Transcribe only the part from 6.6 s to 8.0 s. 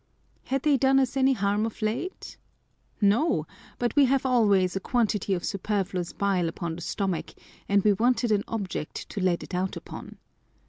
the stomach, and we